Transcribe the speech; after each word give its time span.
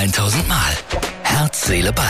1000 0.00 0.48
Mal. 0.48 0.56
Herz, 1.24 1.66
Seele, 1.66 1.92
Ball. 1.92 2.06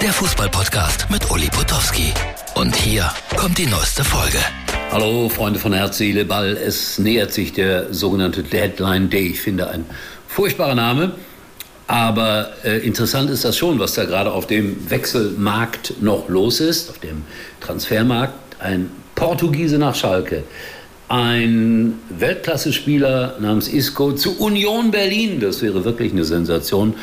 Der 0.00 0.12
Fußballpodcast 0.12 1.10
mit 1.10 1.28
Uli 1.32 1.48
Potowski. 1.48 2.14
Und 2.54 2.76
hier 2.76 3.10
kommt 3.36 3.58
die 3.58 3.66
neueste 3.66 4.04
Folge. 4.04 4.38
Hallo 4.92 5.28
Freunde 5.28 5.58
von 5.58 5.72
Herz, 5.72 5.98
Seele, 5.98 6.24
Ball. 6.24 6.50
Es 6.50 6.96
nähert 7.00 7.32
sich 7.32 7.52
der 7.52 7.92
sogenannte 7.92 8.44
Deadline 8.44 9.10
Day. 9.10 9.26
Ich 9.26 9.40
finde 9.40 9.68
ein 9.68 9.84
furchtbarer 10.28 10.76
Name. 10.76 11.16
Aber 11.88 12.52
äh, 12.62 12.78
interessant 12.86 13.28
ist 13.30 13.44
das 13.44 13.56
schon, 13.56 13.80
was 13.80 13.94
da 13.94 14.04
gerade 14.04 14.30
auf 14.30 14.46
dem 14.46 14.88
Wechselmarkt 14.88 16.00
noch 16.00 16.28
los 16.28 16.60
ist, 16.60 16.88
auf 16.88 17.00
dem 17.00 17.24
Transfermarkt. 17.60 18.34
Ein 18.60 18.90
Portugiese 19.16 19.78
nach 19.78 19.96
Schalke, 19.96 20.44
ein 21.08 21.98
Weltklasse-Spieler 22.10 23.36
namens 23.40 23.68
Isco 23.68 24.12
zu 24.12 24.38
Union 24.38 24.90
Berlin, 24.90 25.38
das 25.38 25.60
wäre 25.62 25.84
wirklich 25.84 26.12
eine 26.12 26.24
Sensation, 26.24 26.94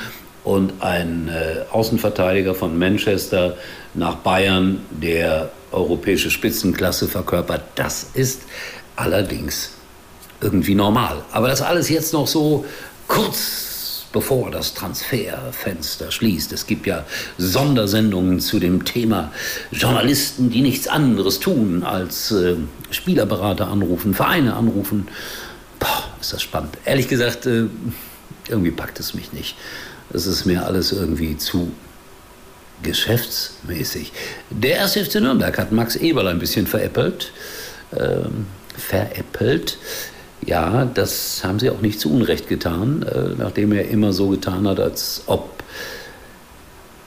und 0.44 0.74
ein 0.82 1.30
äh, 1.30 1.66
Außenverteidiger 1.72 2.56
von 2.56 2.78
Manchester 2.78 3.58
nach 3.94 4.16
Bayern, 4.16 4.80
der 4.90 5.52
europäische 5.72 6.32
Spitzenklasse 6.32 7.08
verkörpert. 7.08 7.64
Das 7.76 8.08
ist 8.14 8.42
allerdings 8.96 9.72
irgendwie 10.42 10.76
normal. 10.76 11.24
Aber 11.32 11.48
das 11.48 11.62
alles 11.62 11.90
jetzt 11.90 12.14
noch 12.14 12.28
so 12.28 12.66
kurz 13.08 13.72
bevor 14.12 14.52
das 14.52 14.74
Transferfenster 14.74 16.12
schließt. 16.12 16.52
Es 16.52 16.68
gibt 16.68 16.86
ja 16.86 17.06
Sondersendungen 17.38 18.40
zu 18.40 18.60
dem 18.60 18.86
Thema 18.86 19.32
Journalisten, 19.72 20.50
die 20.50 20.62
nichts 20.62 20.88
anderes 20.88 21.40
tun, 21.40 21.84
als 21.84 22.32
äh, 22.32 22.56
Spielerberater 22.90 23.68
anrufen, 23.68 24.14
Vereine 24.14 24.56
anrufen. 24.56 25.08
Boah, 25.80 26.04
ist 26.20 26.34
das 26.34 26.42
spannend. 26.42 26.78
Ehrlich 26.86 27.08
gesagt, 27.08 27.46
äh, 27.46 27.68
irgendwie 28.50 28.72
packt 28.72 29.00
es 29.00 29.14
mich 29.14 29.32
nicht. 29.34 29.56
Es 30.14 30.26
ist 30.26 30.46
mir 30.46 30.66
alles 30.66 30.92
irgendwie 30.92 31.38
zu 31.38 31.72
geschäftsmäßig. 32.84 34.12
Der 34.50 34.78
erste 34.78 35.06
FC 35.06 35.16
Nürnberg 35.16 35.58
hat 35.58 35.72
Max 35.72 35.96
Eberl 35.96 36.28
ein 36.28 36.40
bisschen 36.40 36.68
veräppelt. 36.68 37.32
Ähm, 37.98 38.48
veräppelt. 38.76 39.78
Ja, 40.46 40.86
das 40.86 41.44
haben 41.44 41.60
sie 41.60 41.70
auch 41.70 41.82
nicht 41.82 42.00
zu 42.00 42.12
Unrecht 42.12 42.48
getan, 42.48 43.04
äh, 43.04 43.36
nachdem 43.38 43.72
er 43.74 43.90
immer 43.90 44.12
so 44.12 44.30
getan 44.30 44.68
hat, 44.68 44.80
als 44.80 45.24
ob 45.28 45.62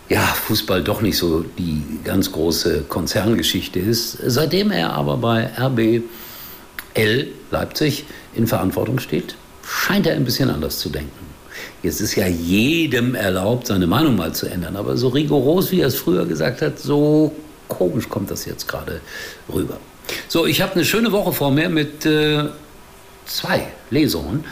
ja, 0.08 0.20
Fußball 0.20 0.84
doch 0.84 1.00
nicht 1.00 1.16
so 1.16 1.40
die 1.58 1.82
ganz 2.04 2.30
große 2.30 2.82
Konzerngeschichte 2.88 3.80
ist. 3.80 4.18
Seitdem 4.24 4.70
er 4.70 4.92
aber 4.92 5.16
bei 5.16 5.50
RBL 5.58 6.02
Leipzig 7.50 8.04
in 8.34 8.46
Verantwortung 8.46 9.00
steht, 9.00 9.34
scheint 9.66 10.06
er 10.06 10.14
ein 10.14 10.24
bisschen 10.24 10.50
anders 10.50 10.78
zu 10.78 10.90
denken. 10.90 11.23
Jetzt 11.82 12.00
ist 12.00 12.14
ja 12.14 12.26
jedem 12.26 13.14
erlaubt, 13.14 13.66
seine 13.66 13.86
Meinung 13.86 14.16
mal 14.16 14.34
zu 14.34 14.46
ändern, 14.46 14.76
aber 14.76 14.96
so 14.96 15.08
rigoros, 15.08 15.70
wie 15.70 15.80
er 15.80 15.88
es 15.88 15.96
früher 15.96 16.24
gesagt 16.26 16.62
hat, 16.62 16.78
so 16.78 17.32
komisch 17.68 18.08
kommt 18.08 18.30
das 18.30 18.44
jetzt 18.44 18.68
gerade 18.68 19.00
rüber. 19.52 19.78
So, 20.28 20.46
ich 20.46 20.60
habe 20.60 20.74
eine 20.74 20.84
schöne 20.84 21.12
Woche 21.12 21.32
vor 21.32 21.50
mir 21.50 21.68
mit 21.68 22.04
äh, 22.06 22.44
zwei 23.26 23.66
Lesungen. 23.90 24.44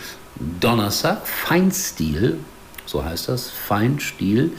Donnerstag, 0.61 1.27
Feinstil, 1.27 2.39
so 2.87 3.05
heißt 3.05 3.29
das, 3.29 3.51
Feinstil, 3.51 4.53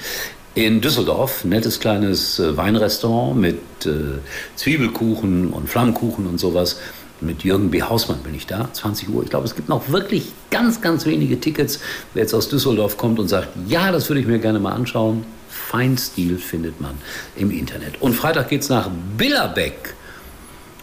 in 0.56 0.82
Düsseldorf, 0.82 1.46
nettes 1.46 1.80
kleines 1.80 2.40
äh, 2.40 2.56
Weinrestaurant 2.56 3.36
mit 3.36 3.60
äh, 3.86 4.20
Zwiebelkuchen 4.56 5.50
und 5.50 5.68
Flammkuchen 5.68 6.28
und 6.28 6.40
sowas. 6.40 6.80
Mit 7.22 7.44
Jürgen 7.44 7.72
B. 7.72 7.82
Hausmann 7.82 8.20
bin 8.20 8.36
ich 8.36 8.48
da, 8.48 8.72
20 8.74 9.10
Uhr. 9.10 9.24
Ich 9.24 9.30
glaube, 9.30 9.46
es 9.46 9.56
gibt 9.56 9.70
noch 9.70 9.90
wirklich 9.90 10.34
ganz, 10.52 10.82
ganz 10.82 11.06
wenige 11.06 11.40
Tickets. 11.40 11.80
Wer 12.14 12.24
jetzt 12.24 12.34
aus 12.34 12.50
Düsseldorf 12.50 12.98
kommt 12.98 13.20
und 13.20 13.30
sagt, 13.30 13.50
ja, 13.68 13.92
das 13.92 14.10
würde 14.10 14.20
ich 14.20 14.28
mir 14.28 14.40
gerne 14.40 14.60
mal 14.60 14.74
anschauen, 14.74 15.26
Feinstil 15.48 16.38
findet 16.38 16.82
man 16.82 16.98
im 17.36 17.52
Internet. 17.52 18.02
Und 18.02 18.14
Freitag 18.14 18.50
geht 18.50 18.62
es 18.62 18.70
nach 18.70 18.90
Billerbeck 19.18 19.96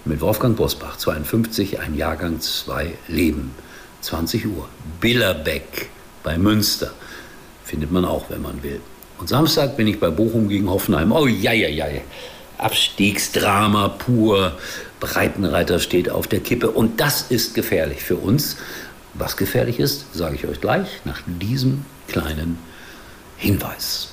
mit 0.04 0.20
Wolfgang 0.20 0.56
Bosbach, 0.56 0.96
52, 0.96 1.80
ein 1.80 1.94
Jahrgang, 1.94 2.40
zwei 2.40 2.94
Leben. 3.06 3.52
20 4.00 4.46
Uhr. 4.46 4.68
Billerbeck 5.00 5.90
bei 6.22 6.38
Münster. 6.38 6.92
Findet 7.64 7.92
man 7.92 8.04
auch, 8.04 8.30
wenn 8.30 8.42
man 8.42 8.62
will. 8.62 8.80
Und 9.18 9.28
Samstag 9.28 9.76
bin 9.76 9.86
ich 9.86 10.00
bei 10.00 10.10
Bochum 10.10 10.48
gegen 10.48 10.70
Hoffenheim. 10.70 11.12
Oh, 11.12 11.26
ja, 11.26 11.52
ja, 11.52 11.68
ja. 11.68 11.86
Abstiegsdrama 12.62 13.88
pur. 13.88 14.58
Breitenreiter 15.00 15.78
steht 15.78 16.10
auf 16.10 16.26
der 16.26 16.40
Kippe. 16.40 16.70
Und 16.70 17.00
das 17.00 17.30
ist 17.30 17.54
gefährlich 17.54 18.02
für 18.02 18.16
uns. 18.16 18.56
Was 19.14 19.36
gefährlich 19.36 19.80
ist, 19.80 20.14
sage 20.14 20.36
ich 20.36 20.46
euch 20.46 20.60
gleich 20.60 21.00
nach 21.04 21.20
diesem 21.26 21.84
kleinen 22.08 22.58
Hinweis. 23.36 24.12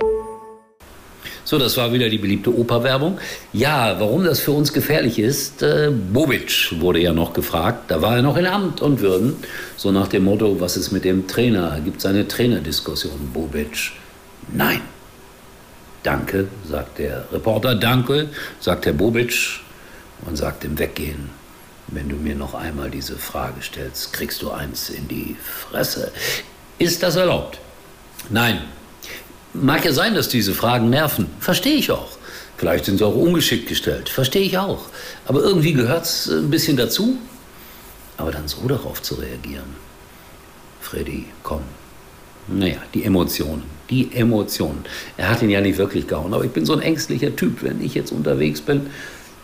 So, 1.51 1.57
das 1.57 1.75
war 1.75 1.91
wieder 1.91 2.07
die 2.07 2.17
beliebte 2.17 2.57
Operwerbung. 2.57 3.19
Ja, 3.51 3.99
warum 3.99 4.23
das 4.23 4.39
für 4.39 4.53
uns 4.53 4.71
gefährlich 4.71 5.19
ist, 5.19 5.61
äh, 5.61 5.91
Bobic 5.91 6.73
wurde 6.79 7.01
ja 7.01 7.11
noch 7.11 7.33
gefragt. 7.33 7.91
Da 7.91 8.01
war 8.01 8.15
er 8.15 8.21
noch 8.21 8.37
in 8.37 8.45
Amt 8.45 8.79
und 8.79 9.01
Würden. 9.01 9.35
So 9.75 9.91
nach 9.91 10.07
dem 10.07 10.23
Motto, 10.23 10.61
was 10.61 10.77
ist 10.77 10.93
mit 10.93 11.03
dem 11.03 11.27
Trainer? 11.27 11.81
Gibt 11.83 11.97
es 11.97 12.05
eine 12.05 12.25
Trainerdiskussion? 12.25 13.31
Bobic, 13.33 13.91
nein. 14.53 14.79
Danke, 16.03 16.47
sagt 16.69 16.99
der 16.99 17.25
Reporter. 17.33 17.75
Danke, 17.75 18.29
sagt 18.61 18.85
Herr 18.85 18.93
Bobic 18.93 19.59
und 20.25 20.37
sagt 20.37 20.63
im 20.63 20.79
Weggehen, 20.79 21.31
wenn 21.87 22.07
du 22.07 22.15
mir 22.15 22.35
noch 22.35 22.53
einmal 22.53 22.89
diese 22.89 23.17
Frage 23.17 23.61
stellst, 23.61 24.13
kriegst 24.13 24.41
du 24.41 24.51
eins 24.51 24.89
in 24.89 25.05
die 25.09 25.35
Fresse. 25.43 26.13
Ist 26.77 27.03
das 27.03 27.17
erlaubt? 27.17 27.59
Nein, 28.29 28.61
Mag 29.53 29.83
ja 29.83 29.91
sein, 29.91 30.15
dass 30.15 30.29
diese 30.29 30.53
Fragen 30.53 30.89
nerven. 30.89 31.27
Verstehe 31.39 31.75
ich 31.75 31.91
auch. 31.91 32.17
Vielleicht 32.57 32.85
sind 32.85 32.99
sie 32.99 33.05
auch 33.05 33.15
ungeschickt 33.15 33.67
gestellt. 33.67 34.07
Verstehe 34.07 34.43
ich 34.43 34.57
auch. 34.57 34.85
Aber 35.25 35.41
irgendwie 35.41 35.73
gehört 35.73 36.05
es 36.05 36.29
ein 36.29 36.49
bisschen 36.49 36.77
dazu. 36.77 37.17
Aber 38.17 38.31
dann 38.31 38.47
so 38.47 38.67
darauf 38.67 39.01
zu 39.01 39.15
reagieren. 39.15 39.75
Freddy, 40.79 41.25
komm. 41.43 41.61
Naja, 42.47 42.77
die 42.93 43.03
Emotionen. 43.03 43.63
Die 43.89 44.13
Emotionen. 44.13 44.85
Er 45.17 45.29
hat 45.29 45.41
ihn 45.41 45.49
ja 45.49 45.59
nicht 45.59 45.77
wirklich 45.77 46.07
gehauen. 46.07 46.33
Aber 46.33 46.45
ich 46.45 46.51
bin 46.51 46.65
so 46.65 46.73
ein 46.73 46.81
ängstlicher 46.81 47.35
Typ. 47.35 47.61
Wenn 47.61 47.83
ich 47.83 47.93
jetzt 47.93 48.11
unterwegs 48.11 48.61
bin, 48.61 48.87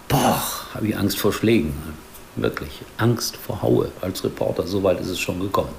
boah, 0.08 0.42
habe 0.74 0.88
ich 0.88 0.98
Angst 0.98 1.18
vor 1.18 1.34
Schlägen. 1.34 1.74
Wirklich. 2.36 2.70
Angst 2.98 3.36
vor 3.36 3.62
Haue 3.62 3.92
als 4.02 4.24
Reporter. 4.24 4.68
So 4.68 4.84
weit 4.84 5.02
ist 5.02 5.10
es 5.10 5.20
schon 5.20 5.40
gekommen. 5.40 5.74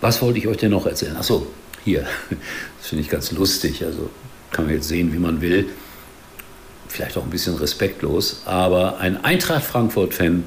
Was 0.00 0.20
wollte 0.22 0.38
ich 0.38 0.48
euch 0.48 0.56
denn 0.56 0.70
noch 0.70 0.86
erzählen? 0.86 1.16
Achso, 1.16 1.46
hier. 1.86 2.04
Das 2.78 2.88
finde 2.88 3.02
ich 3.02 3.08
ganz 3.08 3.32
lustig. 3.32 3.84
Also 3.84 4.10
kann 4.50 4.66
man 4.66 4.74
jetzt 4.74 4.88
sehen, 4.88 5.12
wie 5.14 5.18
man 5.18 5.40
will. 5.40 5.70
Vielleicht 6.88 7.16
auch 7.16 7.22
ein 7.22 7.30
bisschen 7.30 7.56
respektlos. 7.56 8.42
Aber 8.44 8.98
ein 8.98 9.24
Eintracht 9.24 9.64
Frankfurt-Fan 9.64 10.44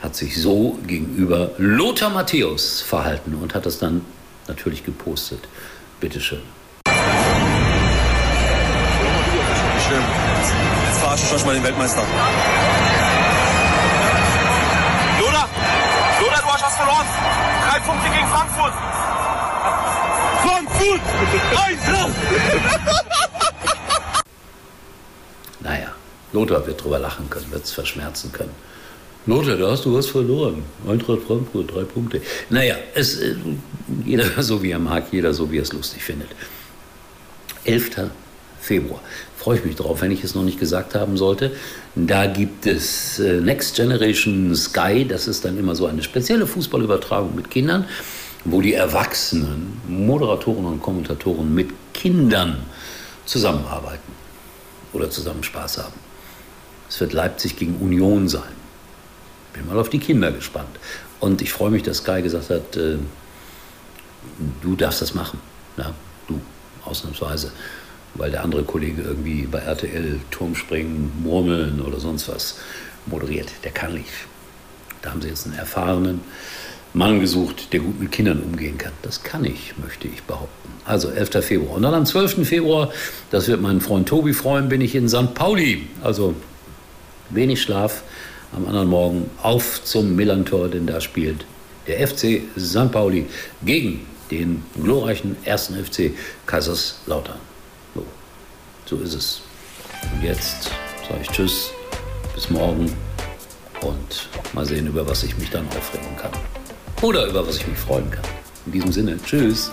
hat 0.00 0.14
sich 0.14 0.40
so 0.40 0.78
gegenüber 0.86 1.50
Lothar 1.58 2.10
Matthäus 2.10 2.80
verhalten 2.80 3.34
und 3.34 3.54
hat 3.54 3.66
das 3.66 3.78
dann 3.78 4.02
natürlich 4.46 4.84
gepostet. 4.84 5.40
Bitteschön. 6.00 6.42
Schlimm. 9.88 10.04
Jetzt 10.86 10.98
verarschen 11.00 11.28
schon 11.28 11.46
mal 11.46 11.54
den 11.54 11.64
Weltmeister. 11.64 12.02
Lothar! 15.20 15.48
Lothar, 16.20 16.42
du 16.42 16.48
hast 16.48 16.62
was 16.62 16.76
verloren! 16.76 17.06
Drei 17.70 17.78
Punkte 17.80 18.10
gegen 18.10 18.28
Frankfurt! 18.28 18.97
Frankfurt! 20.78 21.00
Eintracht! 21.66 22.14
Naja, 25.60 25.88
Lothar 26.32 26.64
wird 26.66 26.82
drüber 26.82 27.00
lachen 27.00 27.28
können, 27.28 27.50
wird 27.50 27.64
es 27.64 27.72
verschmerzen 27.72 28.30
können. 28.30 28.52
Lothar, 29.26 29.56
da 29.56 29.72
hast 29.72 29.84
du 29.84 29.94
was 29.94 30.06
verloren. 30.06 30.62
Eintracht 30.88 31.22
Frankfurt, 31.26 31.74
drei 31.74 31.82
Punkte. 31.82 32.22
Naja, 32.48 32.76
es, 32.94 33.16
äh, 33.16 33.34
jeder 34.04 34.24
so 34.42 34.62
wie 34.62 34.70
er 34.70 34.78
mag, 34.78 35.06
jeder 35.10 35.34
so 35.34 35.50
wie 35.50 35.58
er 35.58 35.62
es 35.62 35.72
lustig 35.72 36.02
findet. 36.02 36.28
11. 37.64 38.10
Februar. 38.60 39.00
Freue 39.36 39.58
ich 39.58 39.64
mich 39.64 39.74
drauf, 39.74 40.00
wenn 40.00 40.12
ich 40.12 40.22
es 40.22 40.34
noch 40.36 40.44
nicht 40.44 40.60
gesagt 40.60 40.94
haben 40.94 41.16
sollte. 41.16 41.50
Da 41.96 42.26
gibt 42.26 42.66
es 42.66 43.18
äh, 43.18 43.40
Next 43.40 43.74
Generation 43.74 44.54
Sky. 44.54 45.04
Das 45.06 45.26
ist 45.26 45.44
dann 45.44 45.58
immer 45.58 45.74
so 45.74 45.86
eine 45.86 46.02
spezielle 46.04 46.46
Fußballübertragung 46.46 47.34
mit 47.34 47.50
Kindern 47.50 47.84
wo 48.44 48.60
die 48.60 48.74
Erwachsenen, 48.74 49.80
Moderatoren 49.88 50.64
und 50.64 50.82
Kommentatoren 50.82 51.54
mit 51.54 51.70
Kindern 51.92 52.64
zusammenarbeiten 53.24 54.12
oder 54.92 55.10
zusammen 55.10 55.42
Spaß 55.42 55.78
haben. 55.78 55.94
Es 56.88 57.00
wird 57.00 57.12
Leipzig 57.12 57.56
gegen 57.56 57.76
Union 57.76 58.28
sein. 58.28 58.56
Bin 59.52 59.66
mal 59.66 59.78
auf 59.78 59.90
die 59.90 59.98
Kinder 59.98 60.32
gespannt. 60.32 60.78
Und 61.20 61.42
ich 61.42 61.52
freue 61.52 61.70
mich, 61.70 61.82
dass 61.82 62.04
Kai 62.04 62.22
gesagt 62.22 62.50
hat, 62.50 62.76
äh, 62.76 62.96
du 64.62 64.76
darfst 64.76 65.02
das 65.02 65.14
machen. 65.14 65.40
Ja, 65.76 65.92
du, 66.26 66.40
ausnahmsweise. 66.84 67.52
Weil 68.14 68.30
der 68.30 68.42
andere 68.42 68.62
Kollege 68.64 69.02
irgendwie 69.02 69.42
bei 69.42 69.58
RTL 69.58 70.20
Turmspringen, 70.30 71.22
Murmeln 71.22 71.80
oder 71.82 72.00
sonst 72.00 72.28
was 72.28 72.58
moderiert. 73.06 73.50
Der 73.64 73.72
kann 73.72 73.94
nicht. 73.94 74.08
Da 75.02 75.10
haben 75.10 75.22
sie 75.22 75.28
jetzt 75.28 75.46
einen 75.46 75.56
erfahrenen 75.56 76.20
Mann 76.94 77.20
gesucht, 77.20 77.72
der 77.72 77.80
gut 77.80 78.00
mit 78.00 78.12
Kindern 78.12 78.40
umgehen 78.40 78.78
kann. 78.78 78.92
Das 79.02 79.22
kann 79.22 79.44
ich, 79.44 79.74
möchte 79.78 80.08
ich 80.08 80.22
behaupten. 80.22 80.68
Also 80.84 81.10
11. 81.10 81.44
Februar. 81.44 81.76
Und 81.76 81.82
dann 81.82 81.94
am 81.94 82.06
12. 82.06 82.46
Februar, 82.46 82.90
das 83.30 83.46
wird 83.48 83.60
meinen 83.60 83.80
Freund 83.80 84.08
Tobi 84.08 84.32
freuen, 84.32 84.68
bin 84.68 84.80
ich 84.80 84.94
in 84.94 85.08
St. 85.08 85.34
Pauli. 85.34 85.86
Also 86.02 86.34
wenig 87.30 87.60
Schlaf. 87.62 88.02
Am 88.52 88.66
anderen 88.66 88.88
Morgen 88.88 89.30
auf 89.42 89.84
zum 89.84 90.16
Millantor, 90.16 90.68
denn 90.68 90.86
da 90.86 91.02
spielt 91.02 91.44
der 91.86 92.08
FC 92.08 92.40
St. 92.58 92.90
Pauli 92.90 93.26
gegen 93.62 94.06
den 94.30 94.62
glorreichen 94.82 95.36
ersten 95.44 95.74
FC 95.82 96.12
Kaiserslautern. 96.46 97.38
So, 97.94 98.06
so 98.86 98.96
ist 98.96 99.14
es. 99.14 99.42
Und 100.14 100.22
jetzt 100.22 100.70
sage 101.06 101.20
ich 101.22 101.28
Tschüss, 101.28 101.70
bis 102.34 102.48
morgen 102.48 102.90
und 103.82 104.28
mal 104.52 104.64
sehen, 104.66 104.86
über 104.86 105.08
was 105.08 105.22
ich 105.22 105.36
mich 105.38 105.50
dann 105.50 105.66
aufregen 105.68 106.16
kann. 106.16 106.32
Oder 107.02 107.26
über 107.26 107.46
was 107.46 107.56
ich 107.56 107.66
mich 107.66 107.78
freuen 107.78 108.10
kann. 108.10 108.24
In 108.66 108.72
diesem 108.72 108.92
Sinne, 108.92 109.18
Tschüss. 109.22 109.70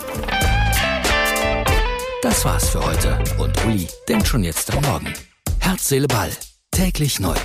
Das 2.22 2.44
war's 2.44 2.70
für 2.70 2.84
heute 2.84 3.18
und 3.38 3.64
Uli 3.66 3.88
denkt 4.08 4.26
schon 4.26 4.42
jetzt 4.42 4.72
am 4.72 4.82
Morgen. 4.82 5.12
Herz, 5.60 5.88
Seele, 5.88 6.08
Ball. 6.08 6.30
Täglich 6.70 7.20
neu. 7.20 7.36